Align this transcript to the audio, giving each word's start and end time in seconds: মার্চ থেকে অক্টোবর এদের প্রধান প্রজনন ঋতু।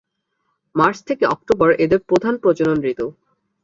মার্চ 0.75 0.97
থেকে 1.07 1.23
অক্টোবর 1.25 1.69
এদের 1.83 1.99
প্রধান 2.09 2.33
প্রজনন 2.37 2.77
ঋতু। 2.85 3.07